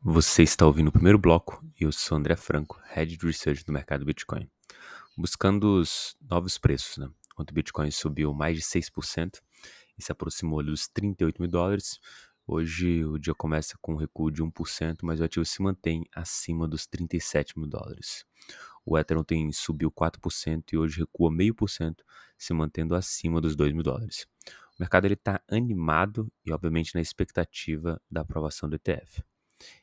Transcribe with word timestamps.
Você 0.00 0.44
está 0.44 0.64
ouvindo 0.64 0.88
o 0.88 0.92
primeiro 0.92 1.18
bloco 1.18 1.60
e 1.78 1.82
eu 1.82 1.90
sou 1.90 2.16
André 2.16 2.36
Franco, 2.36 2.80
Head 2.92 3.16
de 3.16 3.26
Research 3.26 3.64
do 3.64 3.72
mercado 3.72 4.04
Bitcoin. 4.04 4.48
Buscando 5.16 5.80
os 5.80 6.16
novos 6.20 6.56
preços, 6.56 6.98
né? 6.98 7.10
O 7.36 7.42
Bitcoin 7.52 7.90
subiu 7.90 8.32
mais 8.32 8.56
de 8.56 8.62
6% 8.62 9.40
e 9.98 10.02
se 10.02 10.12
aproximou 10.12 10.62
dos 10.62 10.86
38 10.86 11.42
mil 11.42 11.50
dólares. 11.50 11.98
Hoje 12.46 13.04
o 13.04 13.18
dia 13.18 13.34
começa 13.34 13.76
com 13.82 13.94
um 13.94 13.96
recuo 13.96 14.30
de 14.30 14.40
1%, 14.40 14.98
mas 15.02 15.18
o 15.20 15.24
ativo 15.24 15.44
se 15.44 15.60
mantém 15.60 16.04
acima 16.14 16.68
dos 16.68 16.86
37 16.86 17.58
mil 17.58 17.68
dólares. 17.68 18.24
O 18.86 18.96
Ether 18.96 19.18
ontem 19.18 19.50
subiu 19.50 19.90
4% 19.90 20.62
e 20.74 20.78
hoje 20.78 21.00
recua 21.00 21.28
0,5%, 21.28 21.96
se 22.38 22.54
mantendo 22.54 22.94
acima 22.94 23.40
dos 23.40 23.56
2 23.56 23.72
mil 23.72 23.82
dólares. 23.82 24.28
O 24.78 24.80
mercado 24.80 25.08
está 25.08 25.40
animado 25.50 26.32
e, 26.46 26.52
obviamente, 26.52 26.94
na 26.94 27.00
expectativa 27.00 28.00
da 28.08 28.20
aprovação 28.20 28.68
do 28.68 28.76
ETF. 28.76 29.24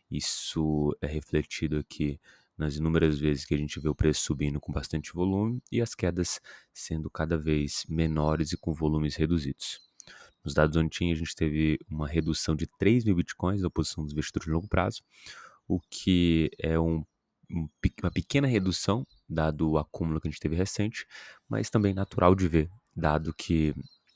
Isso 0.09 0.95
é 1.01 1.07
refletido 1.07 1.77
aqui 1.77 2.19
nas 2.57 2.75
inúmeras 2.75 3.19
vezes 3.19 3.45
que 3.45 3.53
a 3.53 3.57
gente 3.57 3.79
vê 3.79 3.89
o 3.89 3.95
preço 3.95 4.21
subindo 4.21 4.59
com 4.59 4.71
bastante 4.71 5.13
volume 5.13 5.61
e 5.71 5.81
as 5.81 5.93
quedas 5.93 6.39
sendo 6.73 7.09
cada 7.09 7.37
vez 7.37 7.85
menores 7.89 8.51
e 8.51 8.57
com 8.57 8.73
volumes 8.73 9.15
reduzidos. 9.15 9.79
Nos 10.43 10.53
dados 10.53 10.77
on-chain, 10.77 11.11
a 11.11 11.15
gente 11.15 11.35
teve 11.35 11.79
uma 11.89 12.07
redução 12.07 12.55
de 12.55 12.67
3 12.77 13.03
mil 13.03 13.15
bitcoins 13.15 13.61
da 13.61 13.69
posição 13.69 14.03
dos 14.03 14.13
investidores 14.13 14.45
de 14.45 14.51
longo 14.51 14.67
prazo, 14.67 15.01
o 15.67 15.79
que 15.89 16.51
é 16.59 16.79
um, 16.79 17.03
um, 17.49 17.67
uma 18.01 18.11
pequena 18.11 18.47
redução, 18.47 19.05
dado 19.27 19.71
o 19.71 19.77
acúmulo 19.77 20.21
que 20.21 20.27
a 20.27 20.31
gente 20.31 20.39
teve 20.39 20.55
recente, 20.55 21.07
mas 21.49 21.69
também 21.69 21.95
natural 21.95 22.35
de 22.35 22.47
ver, 22.47 22.69
dado 22.95 23.33
que 23.33 23.73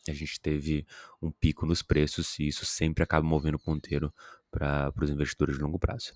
a 0.10 0.14
gente 0.14 0.40
teve 0.40 0.86
um 1.22 1.32
pico 1.32 1.66
nos 1.66 1.82
preços 1.82 2.38
e 2.40 2.48
isso 2.48 2.66
sempre 2.66 3.04
acaba 3.04 3.26
movendo 3.26 3.56
o 3.56 3.60
ponteiro 3.60 4.14
para 4.52 4.94
os 5.02 5.10
investidores 5.10 5.56
de 5.56 5.62
longo 5.62 5.80
prazo. 5.80 6.14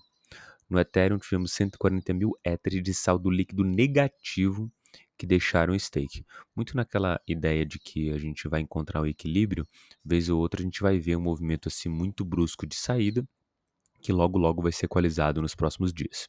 No 0.68 0.78
Ethereum, 0.78 1.18
tivemos 1.18 1.52
140 1.52 2.14
mil 2.14 2.32
Ether 2.44 2.80
de 2.80 2.94
saldo 2.94 3.30
líquido 3.30 3.64
negativo 3.64 4.72
que 5.16 5.26
deixaram 5.26 5.78
stake. 5.78 6.24
Muito 6.54 6.76
naquela 6.76 7.20
ideia 7.26 7.64
de 7.64 7.78
que 7.78 8.10
a 8.10 8.18
gente 8.18 8.48
vai 8.48 8.60
encontrar 8.60 9.00
o 9.02 9.06
equilíbrio, 9.06 9.66
vez 10.04 10.28
ou 10.28 10.40
outra 10.40 10.60
a 10.60 10.64
gente 10.64 10.80
vai 10.80 10.98
ver 10.98 11.16
um 11.16 11.20
movimento 11.20 11.68
assim 11.68 11.88
muito 11.88 12.24
brusco 12.24 12.66
de 12.66 12.74
saída, 12.74 13.26
que 14.00 14.12
logo 14.12 14.38
logo 14.38 14.62
vai 14.62 14.72
ser 14.72 14.86
equalizado 14.86 15.40
nos 15.40 15.54
próximos 15.54 15.92
dias. 15.92 16.28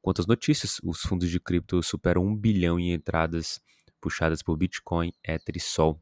Quanto 0.00 0.20
às 0.20 0.26
notícias, 0.26 0.80
os 0.82 1.02
fundos 1.02 1.28
de 1.28 1.38
cripto 1.38 1.82
superam 1.82 2.24
um 2.24 2.34
bilhão 2.34 2.78
em 2.78 2.92
entradas 2.92 3.60
puxadas 4.00 4.42
por 4.42 4.56
Bitcoin, 4.56 5.12
Ether 5.22 5.56
e 5.56 5.60
Sol 5.60 6.00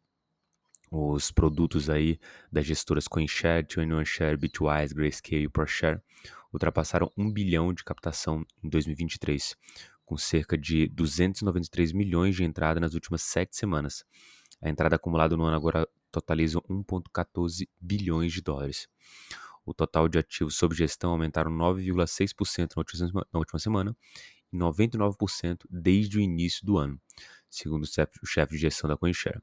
os 0.90 1.30
produtos 1.30 1.90
aí 1.90 2.18
das 2.50 2.64
gestoras 2.64 3.06
CoinShare, 3.06 3.66
21Share, 3.66 4.36
Bitwise, 4.36 4.94
Grayscale 4.94 5.44
e 5.44 5.48
ProShare 5.48 6.00
ultrapassaram 6.52 7.10
1 7.16 7.30
bilhão 7.30 7.74
de 7.74 7.84
captação 7.84 8.44
em 8.62 8.68
2023, 8.68 9.54
com 10.04 10.16
cerca 10.16 10.56
de 10.56 10.88
293 10.88 11.92
milhões 11.92 12.36
de 12.36 12.44
entrada 12.44 12.80
nas 12.80 12.94
últimas 12.94 13.22
sete 13.22 13.56
semanas. 13.56 14.04
A 14.62 14.68
entrada 14.68 14.96
acumulada 14.96 15.36
no 15.36 15.44
ano 15.44 15.56
agora 15.56 15.86
totaliza 16.10 16.58
1,14 16.62 17.68
bilhões 17.78 18.32
de 18.32 18.40
dólares. 18.40 18.88
O 19.64 19.74
total 19.74 20.08
de 20.08 20.18
ativos 20.18 20.56
sob 20.56 20.74
gestão 20.74 21.10
aumentaram 21.10 21.50
9,6% 21.50 22.70
na 23.30 23.38
última 23.38 23.58
semana 23.58 23.94
e 24.50 24.56
99% 24.56 25.66
desde 25.68 26.16
o 26.16 26.20
início 26.20 26.64
do 26.64 26.78
ano, 26.78 26.98
segundo 27.50 27.84
o 27.84 28.26
chefe 28.26 28.52
de 28.52 28.58
gestão 28.58 28.88
da 28.88 28.96
CoinShare 28.96 29.42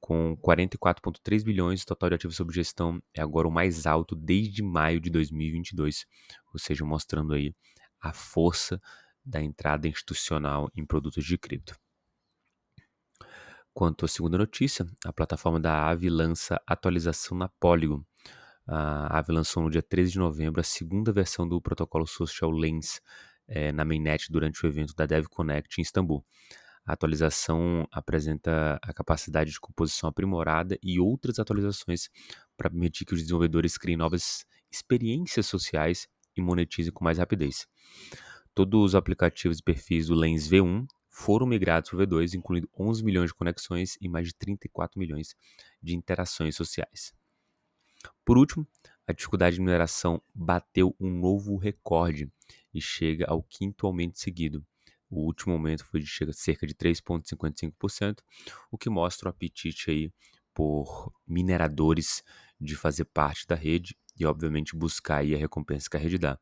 com 0.00 0.36
44,3 0.36 1.44
bilhões, 1.44 1.82
o 1.82 1.86
total 1.86 2.10
de 2.10 2.14
ativos 2.16 2.36
sob 2.36 2.52
gestão 2.52 3.02
é 3.14 3.20
agora 3.20 3.48
o 3.48 3.50
mais 3.50 3.86
alto 3.86 4.14
desde 4.14 4.62
maio 4.62 5.00
de 5.00 5.10
2022, 5.10 6.06
ou 6.52 6.58
seja, 6.58 6.84
mostrando 6.84 7.34
aí 7.34 7.54
a 8.00 8.12
força 8.12 8.80
da 9.24 9.42
entrada 9.42 9.88
institucional 9.88 10.70
em 10.74 10.86
produtos 10.86 11.24
de 11.24 11.36
cripto. 11.36 11.76
Quanto 13.74 14.04
à 14.04 14.08
segunda 14.08 14.38
notícia, 14.38 14.86
a 15.04 15.12
plataforma 15.12 15.60
da 15.60 15.72
Aave 15.72 16.08
lança 16.08 16.60
atualização 16.66 17.36
na 17.36 17.48
Polygon. 17.60 18.02
A 18.66 19.16
Aave 19.16 19.32
lançou 19.32 19.62
no 19.62 19.70
dia 19.70 19.82
13 19.82 20.12
de 20.12 20.18
novembro 20.18 20.60
a 20.60 20.64
segunda 20.64 21.12
versão 21.12 21.48
do 21.48 21.60
protocolo 21.60 22.06
Social 22.06 22.50
Lens 22.50 23.00
é, 23.46 23.70
na 23.72 23.84
mainnet 23.84 24.30
durante 24.30 24.64
o 24.64 24.66
evento 24.66 24.94
da 24.94 25.06
DevConnect 25.06 25.80
em 25.80 25.82
Istambul. 25.82 26.24
A 26.88 26.94
atualização 26.94 27.86
apresenta 27.92 28.80
a 28.80 28.94
capacidade 28.94 29.50
de 29.50 29.60
composição 29.60 30.08
aprimorada 30.08 30.78
e 30.82 30.98
outras 30.98 31.38
atualizações 31.38 32.08
para 32.56 32.70
permitir 32.70 33.04
que 33.04 33.12
os 33.12 33.20
desenvolvedores 33.20 33.76
criem 33.76 33.98
novas 33.98 34.46
experiências 34.72 35.44
sociais 35.44 36.08
e 36.34 36.40
monetizem 36.40 36.90
com 36.90 37.04
mais 37.04 37.18
rapidez. 37.18 37.66
Todos 38.54 38.82
os 38.82 38.94
aplicativos 38.94 39.58
e 39.58 39.62
perfis 39.62 40.06
do 40.06 40.14
Lens 40.14 40.48
V1 40.48 40.86
foram 41.10 41.46
migrados 41.46 41.90
para 41.90 41.98
o 41.98 42.06
V2, 42.06 42.32
incluindo 42.32 42.70
11 42.74 43.04
milhões 43.04 43.28
de 43.28 43.34
conexões 43.34 43.98
e 44.00 44.08
mais 44.08 44.28
de 44.28 44.34
34 44.34 44.98
milhões 44.98 45.34
de 45.82 45.94
interações 45.94 46.56
sociais. 46.56 47.12
Por 48.24 48.38
último, 48.38 48.66
a 49.06 49.12
dificuldade 49.12 49.56
de 49.56 49.60
mineração 49.60 50.22
bateu 50.34 50.96
um 50.98 51.10
novo 51.10 51.58
recorde 51.58 52.32
e 52.72 52.80
chega 52.80 53.26
ao 53.28 53.42
quinto 53.42 53.86
aumento 53.86 54.18
seguido. 54.18 54.64
O 55.10 55.24
último 55.24 55.54
aumento 55.54 55.84
foi 55.84 56.00
de 56.00 56.08
cerca 56.32 56.66
de 56.66 56.74
3,55%, 56.74 58.22
o 58.70 58.76
que 58.76 58.90
mostra 58.90 59.28
o 59.28 59.30
apetite 59.30 59.90
aí 59.90 60.12
por 60.52 61.12
mineradores 61.26 62.22
de 62.60 62.74
fazer 62.74 63.04
parte 63.06 63.46
da 63.46 63.54
rede 63.54 63.96
e, 64.18 64.26
obviamente, 64.26 64.76
buscar 64.76 65.18
aí 65.18 65.34
a 65.34 65.38
recompensa 65.38 65.88
que 65.88 65.96
a 65.96 66.00
rede 66.00 66.18
dá. 66.18 66.38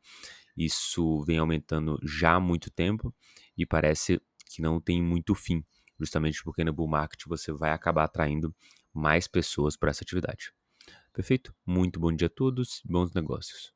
Isso 0.57 1.23
vem 1.25 1.39
aumentando 1.39 1.99
já 2.03 2.35
há 2.35 2.41
muito 2.41 2.71
tempo 2.71 3.15
e 3.57 3.67
parece 3.67 4.21
que 4.47 4.63
não 4.63 4.81
tem 4.81 5.03
muito 5.03 5.35
fim, 5.35 5.63
justamente 6.01 6.43
porque 6.43 6.65
no 6.65 6.73
bull 6.73 6.89
market 6.89 7.21
você 7.27 7.53
vai 7.53 7.73
acabar 7.73 8.05
atraindo 8.05 8.55
mais 8.93 9.29
pessoas 9.29 9.77
para 9.77 9.91
essa 9.91 10.03
atividade. 10.03 10.53
Perfeito? 11.13 11.55
Muito 11.65 12.01
bom 12.01 12.13
dia 12.13 12.27
a 12.27 12.31
todos, 12.31 12.81
bons 12.85 13.13
negócios. 13.13 13.76